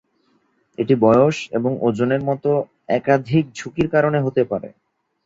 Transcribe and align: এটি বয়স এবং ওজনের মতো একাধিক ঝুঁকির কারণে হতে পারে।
এটি 0.77 0.95
বয়স 1.03 1.37
এবং 1.57 1.71
ওজনের 1.81 2.21
মতো 2.29 2.49
একাধিক 2.91 3.45
ঝুঁকির 3.57 3.87
কারণে 3.93 4.19
হতে 4.21 4.41
পারে। 4.51 4.69